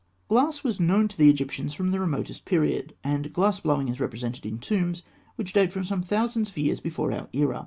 [0.29, 4.47] ]Glass was known to the Egyptians from the remotest period, and glass blowing is represented
[4.47, 5.03] in tombs
[5.35, 7.59] which date from some thousands of years before our era (fig.